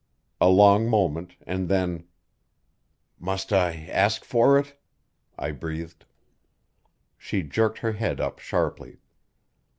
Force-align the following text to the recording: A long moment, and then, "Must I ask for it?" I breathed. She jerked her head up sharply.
A 0.41 0.49
long 0.49 0.89
moment, 0.89 1.35
and 1.45 1.69
then, 1.69 2.05
"Must 3.19 3.53
I 3.53 3.85
ask 3.85 4.25
for 4.25 4.57
it?" 4.57 4.75
I 5.37 5.51
breathed. 5.51 6.05
She 7.19 7.43
jerked 7.43 7.77
her 7.85 7.91
head 7.91 8.19
up 8.19 8.39
sharply. 8.39 8.97